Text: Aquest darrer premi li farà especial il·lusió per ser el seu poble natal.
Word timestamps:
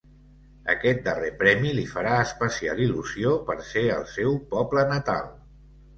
Aquest 0.73 1.03
darrer 1.07 1.27
premi 1.41 1.73
li 1.79 1.83
farà 1.91 2.15
especial 2.29 2.81
il·lusió 2.87 3.35
per 3.51 3.59
ser 3.71 3.85
el 3.99 4.09
seu 4.15 4.37
poble 4.55 4.87
natal. 4.95 5.33